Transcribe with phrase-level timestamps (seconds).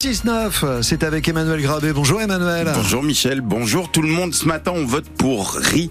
[0.00, 1.92] 6-9, c'est avec Emmanuel Grabé.
[1.92, 2.70] Bonjour Emmanuel.
[2.72, 4.32] Bonjour Michel, bonjour tout le monde.
[4.32, 5.90] Ce matin, on vote pour RI.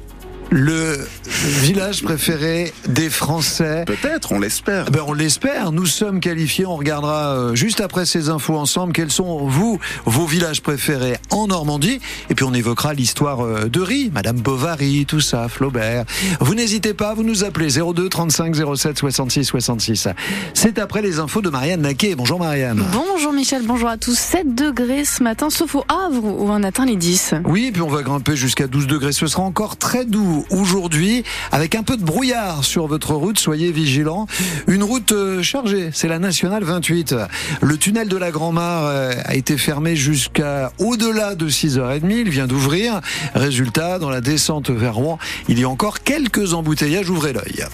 [0.50, 0.98] Le
[1.28, 3.83] village préféré des Français.
[3.86, 4.90] Peut-être, on l'espère.
[4.92, 5.74] Ben on l'espère.
[5.74, 6.66] Nous sommes qualifiés.
[6.66, 11.48] On regardera euh, juste après ces infos ensemble quels sont vous vos villages préférés en
[11.48, 12.00] Normandie.
[12.30, 16.06] Et puis on évoquera l'histoire euh, de Rie, Madame Bovary, tout ça, Flaubert.
[16.39, 20.07] Vous n'hésitez pas, vous nous appelez 02 35 07 66 66.
[20.54, 22.16] C'est après les infos de Marianne Naquet.
[22.16, 22.84] Bonjour Marianne.
[22.93, 24.18] Bonjour Michel, bonjour à tous.
[24.18, 27.36] 7 degrés ce matin, sauf au Havre où on atteint les 10.
[27.46, 29.11] Oui, puis on va grimper jusqu'à 12 degrés.
[29.11, 33.39] Ce sera encore très doux aujourd'hui avec un peu de brouillard sur votre route.
[33.39, 34.27] Soyez vigilants.
[34.67, 37.15] Une route euh, chargée, c'est la nationale 28.
[37.61, 42.01] Le tunnel de la Grand-Mare euh, a été fermé jusqu'à au-delà de 6h30.
[42.09, 43.01] Il vient d'ouvrir.
[43.33, 47.09] Résultat, dans la descente vers Rouen, il y a encore quelques embouteillages.
[47.09, 47.65] Ouvrez l'œil.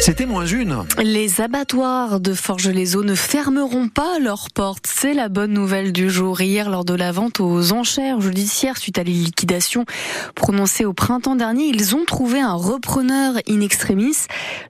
[0.00, 0.84] C'était moins une.
[1.02, 4.86] Les abattoirs de Forges-les-Eaux ne fermeront pas leurs portes.
[4.86, 6.40] C'est la bonne nouvelle du jour.
[6.40, 9.84] Hier, lors de la vente aux enchères judiciaires suite à les liquidations
[10.34, 14.16] prononcées au printemps dernier, ils ont trouvé un repreneur in extremis.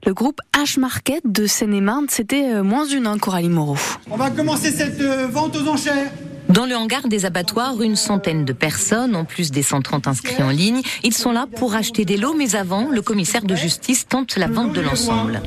[0.05, 3.77] Le groupe H-Market de Seine-et-Marne, c'était euh, moins une, hein, Coralie Moreau.
[4.09, 6.11] On va commencer cette euh, vente aux enchères.
[6.49, 10.49] Dans le hangar des abattoirs, une centaine de personnes, en plus des 130 inscrits en
[10.49, 10.81] ligne.
[11.03, 14.47] Ils sont là pour acheter des lots, mais avant, le commissaire de justice tente la
[14.47, 15.41] vente de l'ensemble.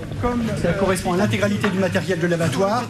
[0.62, 2.84] Ça correspond à l'intégralité du matériel de l'abattoir,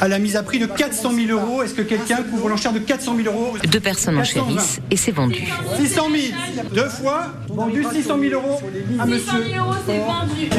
[0.00, 1.62] à la mise à prix de 400 000 euros.
[1.62, 5.12] Est-ce que quelqu'un couvre l'enchère de 400 000 euros Deux personnes en chérissent et c'est
[5.12, 5.44] vendu.
[5.78, 6.08] 600
[6.54, 8.60] 000, deux fois, vendu 600 000 euros
[9.00, 9.24] à monsieur.
[9.24, 10.50] 600 000 euros, c'est vendu.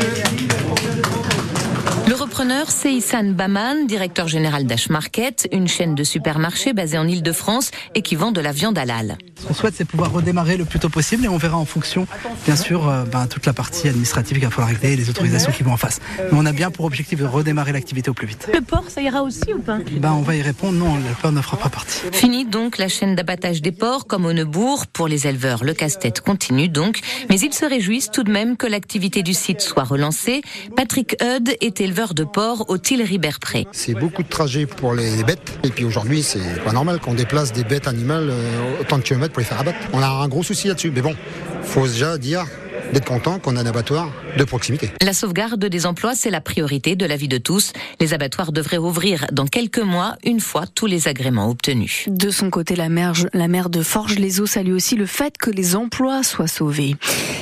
[2.13, 7.07] Le repreneur, c'est Issan Baman, directeur général d'Ash Market, une chaîne de supermarchés basée en
[7.07, 9.17] Ile-de-France et qui vend de la viande halal.
[9.41, 12.05] Ce qu'on souhaite, c'est pouvoir redémarrer le plus tôt possible et on verra en fonction,
[12.45, 15.51] bien sûr, euh, ben, toute la partie administrative qu'il va falloir régler et les autorisations
[15.51, 16.01] qui vont en face.
[16.19, 18.47] Mais on a bien pour objectif de redémarrer l'activité au plus vite.
[18.53, 19.79] Le port, ça ira aussi ou pas?
[19.97, 21.99] Ben, On va y répondre, non, le port ne fera pas partie.
[22.11, 24.85] Fini donc la chaîne d'abattage des porcs comme au Neubourg.
[24.85, 26.99] Pour les éleveurs, le casse-tête continue donc,
[27.31, 30.43] mais ils se réjouissent tout de même que l'activité du site soit relancée.
[30.77, 33.65] Patrick Hud est éleveur de porcs au Tillery-Berpré.
[33.71, 37.53] C'est beaucoup de trajets pour les bêtes et puis aujourd'hui c'est pas normal qu'on déplace
[37.53, 39.77] des bêtes animales euh, autant de kilomètres pour les faire abattre.
[39.93, 41.15] On a un gros souci là-dessus, mais bon,
[41.63, 42.45] faut déjà dire
[42.91, 44.91] d'être content qu'on a un abattoir de proximité.
[45.01, 47.73] La sauvegarde des emplois, c'est la priorité de la vie de tous.
[47.99, 52.05] Les abattoirs devraient ouvrir dans quelques mois, une fois tous les agréments obtenus.
[52.07, 55.75] De son côté, la maire, la maire de Forges-les-Eaux salue aussi le fait que les
[55.75, 56.95] emplois soient sauvés.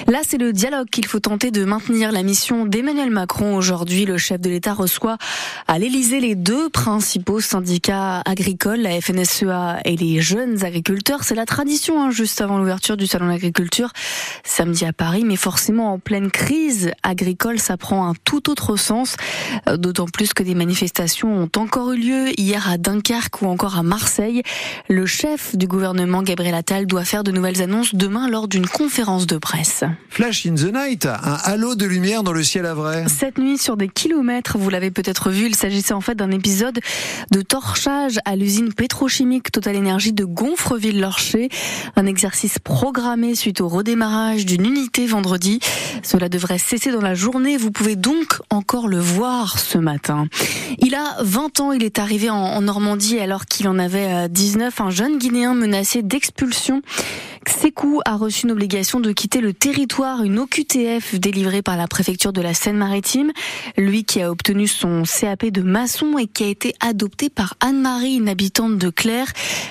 [0.08, 2.12] Là, c'est le dialogue qu'il faut tenter de maintenir.
[2.12, 5.18] La mission d'Emmanuel Macron aujourd'hui, le chef de l'État reçoit
[5.68, 11.24] à l'Élysée les deux principaux syndicats agricoles, la FNSEA et les jeunes agriculteurs.
[11.24, 13.92] C'est la tradition, hein, juste avant l'ouverture du salon de l'agriculture,
[14.44, 19.16] samedi à Paris, mais forcément en pleine crise agricole, ça prend un tout autre sens,
[19.68, 23.78] euh, d'autant plus que des manifestations ont encore eu lieu hier à Dunkerque ou encore
[23.78, 24.44] à Marseille.
[24.90, 29.28] Le chef du gouvernement, Gabriel Attal, doit faire de nouvelles annonces demain lors d'une conférence
[29.28, 29.84] de presse.
[30.10, 33.06] Flash in the night, un halo de lumière dans le ciel à vrai.
[33.08, 36.80] Cette nuit, sur des kilomètres, vous l'avez peut-être vu, il s'agissait en fait d'un épisode
[37.32, 41.50] de torchage à l'usine pétrochimique Total Énergie de Gonfreville-Lorcher.
[41.96, 45.60] Un exercice programmé suite au redémarrage d'une unité vendredi.
[46.04, 47.58] Cela devrait cesser dans la journée.
[47.58, 50.28] Vous pouvez donc encore le voir ce matin.
[50.80, 54.90] Il a 20 ans, il est arrivé en Normandie alors qu'il en avait 19, un
[54.90, 56.82] jeune Guinéen menacé d'expulsion.
[57.48, 62.34] Sekou a reçu une obligation de quitter le territoire, une OQTF délivrée par la préfecture
[62.34, 63.32] de la Seine-Maritime.
[63.78, 68.16] Lui qui a obtenu son CAP de maçon et qui a été adopté par Anne-Marie,
[68.16, 69.28] une habitante de Claire.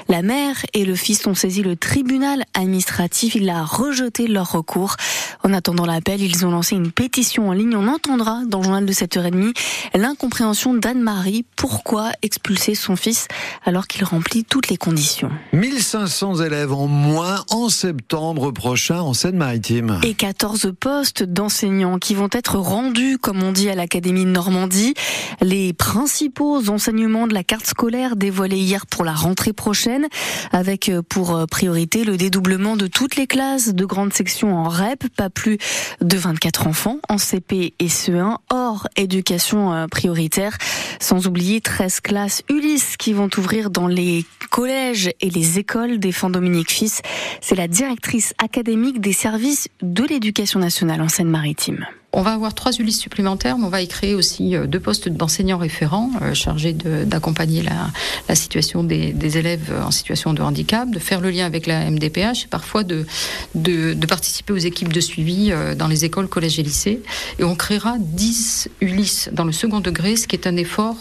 [0.08, 3.36] La mère et le fils ont saisi le tribunal administratif.
[3.36, 4.96] Il a rejeté leur recours.
[5.44, 7.76] En attendant l'appel, ils ont lancé une pétition en ligne.
[7.76, 9.54] On entendra dans le journal de 7h30
[9.94, 11.44] l'incompréhension d'Anne-Marie.
[11.56, 13.28] Pourquoi expulser son fils
[13.64, 15.30] alors qu'il remplit toutes les conditions?
[15.52, 20.00] 1500 élèves en moins septembre prochain en Seine-Maritime.
[20.02, 24.94] Et 14 postes d'enseignants qui vont être rendus, comme on dit à l'Académie de Normandie.
[25.40, 30.06] Les principaux enseignements de la carte scolaire dévoilés hier pour la rentrée prochaine,
[30.52, 35.30] avec pour priorité le dédoublement de toutes les classes de grande section en REP, pas
[35.30, 35.58] plus
[36.00, 40.56] de 24 enfants en CP et CE1, hors éducation prioritaire,
[41.00, 46.30] sans oublier 13 classes Ulysse qui vont ouvrir dans les collèges et les écoles, défend
[46.30, 47.02] Dominique Fils.
[47.50, 51.84] C'est la directrice académique des services de l'éducation nationale en Seine-Maritime.
[52.12, 55.08] On va avoir trois Ulysse supplémentaires, mais on va y créer aussi euh, deux postes
[55.08, 60.98] d'enseignants référents euh, chargés d'accompagner la, situation des, des, élèves en situation de handicap, de
[60.98, 63.06] faire le lien avec la MDPH et parfois de,
[63.54, 67.00] de, de participer aux équipes de suivi euh, dans les écoles, collèges et lycées.
[67.38, 70.96] Et on créera 10 Ulysse dans le second degré, ce qui est un effort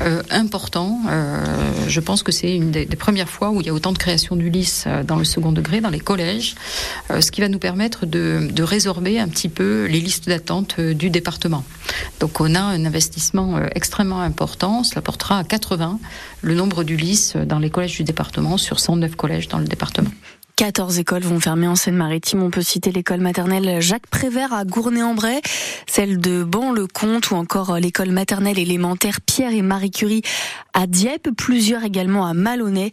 [0.00, 1.00] euh, important.
[1.08, 1.44] Euh,
[1.86, 4.34] je pense que c'est une des, premières fois où il y a autant de création
[4.34, 6.56] d'Ulysse dans le second degré, dans les collèges,
[7.20, 10.47] ce qui va nous permettre de, de résorber un petit peu les listes d'attente
[10.78, 11.64] euh, du département.
[12.20, 14.84] Donc on a un investissement euh, extrêmement important.
[14.84, 15.98] Cela portera à 80
[16.42, 20.10] le nombre d'Ulysse dans les collèges du département sur 109 collèges dans le département.
[20.58, 22.42] 14 écoles vont fermer en Seine-Maritime.
[22.42, 25.40] On peut citer l'école maternelle Jacques Prévert à Gournay-en-Bray,
[25.86, 30.22] celle de Ban-le-Comte ou encore l'école maternelle élémentaire Pierre et Marie Curie
[30.74, 32.90] à Dieppe, plusieurs également à Malonnet.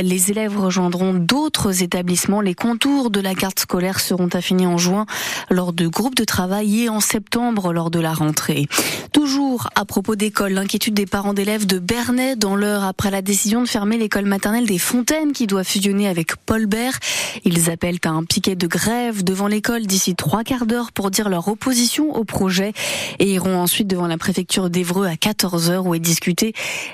[0.00, 2.40] Les élèves rejoindront d'autres établissements.
[2.40, 5.06] Les contours de la carte scolaire seront affinés en juin
[5.50, 8.66] lors de groupes de travail et en septembre lors de la rentrée.
[9.12, 13.62] Toujours à propos d'école, l'inquiétude des parents d'élèves de Bernay dans l'heure après la décision
[13.62, 16.98] de fermer l'école maternelle des Fontaines qui doit fusionner avec Paul Bert.
[17.44, 21.28] Ils appellent à un piquet de grève devant l'école d'ici trois quarts d'heure pour dire
[21.28, 22.72] leur opposition au projet
[23.18, 26.52] et iront ensuite devant la préfecture d'Evreux à 14h où est discutée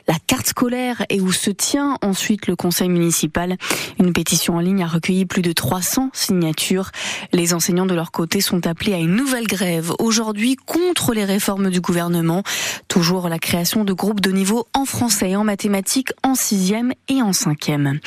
[0.08, 3.56] la carte scolaire et où se tient ensuite le conseil municipal.
[3.98, 6.90] Une pétition en ligne a recueilli plus de 300 signatures.
[7.32, 11.70] Les enseignants de leur côté sont appelés à une nouvelle grève aujourd'hui contre les réformes
[11.70, 12.42] du gouvernement.
[12.88, 17.22] Toujours la création de groupes de niveau en français et en mathématiques en sixième et
[17.22, 17.98] en cinquième.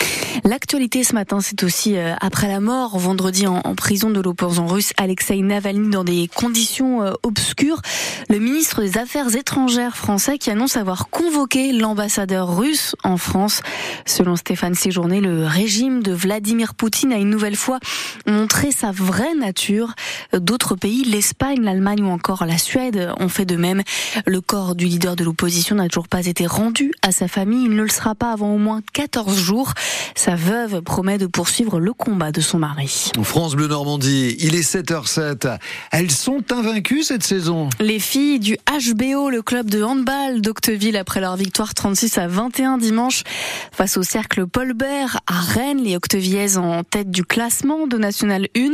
[0.44, 5.42] L'actualité ce matin, c'est aussi après la mort vendredi en, prison de l'opposant russe Alexei
[5.42, 7.82] Navalny dans des conditions euh, obscures.
[8.30, 13.62] Le ministre des Affaires étrangères français qui annonce avoir convoqué l'ambassadeur russe en France.
[14.06, 17.80] Selon Stéphane Séjourné, le régime de Vladimir Poutine a une nouvelle fois
[18.26, 19.94] montré sa vraie nature.
[20.34, 23.84] D'autres pays, l'Espagne, l'Allemagne ou encore la Suède ont fait de même.
[24.26, 27.66] Le corps du leader de l'opposition n'a toujours pas été rendu à sa famille.
[27.66, 29.74] Il ne le sera pas avant au moins 14 jours.
[30.16, 33.12] Sa veuve promet de poursuivre le combat de son mari.
[33.24, 35.58] France Bleu Normandie, il est 7h07.
[35.92, 37.70] Elles sont invaincues cette saison.
[37.80, 42.78] Les filles du HBO, le club de handball d'Octeville, après leur victoire 36 à 21
[42.78, 43.24] dimanche
[43.72, 48.48] face au cercle Paul Bert à Rennes, les Octevillaises en tête du classement de National
[48.56, 48.72] 1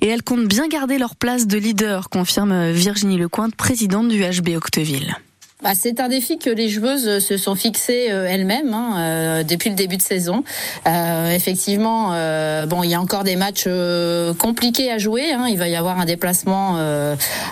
[0.00, 4.56] et elles comptent bien garder leur place de leader, confirme Virginie Lecointe, présidente du HB
[4.56, 5.16] Octeville.
[5.64, 9.70] Bah, c'est un défi que les joueuses se sont fixées euh, elles-mêmes hein, euh, depuis
[9.70, 10.44] le début de saison.
[10.86, 15.32] Euh, effectivement, euh, bon, il y a encore des matchs euh, compliqués à jouer.
[15.32, 15.46] Hein.
[15.48, 16.76] Il va y avoir un déplacement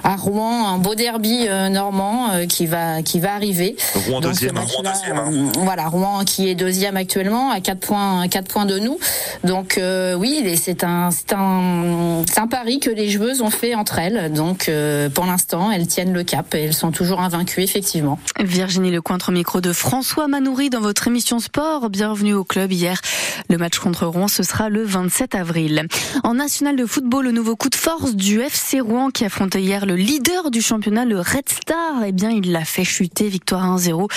[0.04, 3.76] à Rouen, un beau derby normand qui va qui va arriver.
[4.06, 5.16] Rouen Donc, deuxième, Rouen deuxième.
[5.16, 5.50] Hein.
[5.60, 8.98] Voilà, Rouen qui est deuxième actuellement à 4 points 4 points de nous.
[9.42, 9.80] Donc
[10.18, 14.30] oui, c'est un c'est un c'est un pari que les joueuses ont fait entre elles.
[14.34, 14.70] Donc
[15.14, 18.01] pour l'instant, elles tiennent le cap et elles sont toujours invaincues effectivement.
[18.40, 21.90] Virginie Lecointre au micro de François Manoury dans votre émission sport.
[21.90, 23.00] Bienvenue au club hier.
[23.48, 25.86] Le match contre Rouen, ce sera le 27 avril.
[26.24, 29.86] En national de football, le nouveau coup de force du FC Rouen qui affrontait hier
[29.86, 32.04] le leader du championnat, le Red Star.
[32.06, 34.08] Eh bien, il l'a fait chuter, victoire 1-0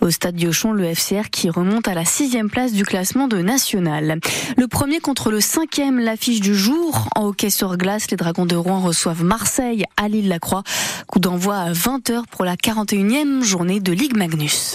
[0.00, 4.20] au stade Diochon, le FCR qui remonte à la sixième place du classement de national.
[4.56, 7.08] Le premier contre le cinquième, l'affiche du jour.
[7.16, 10.62] En hockey sur glace, les Dragons de Rouen reçoivent Marseille à l'île-la-Croix.
[11.06, 14.72] Coup d'envoi à 20h pour la 41e journée de Ligue Magnus.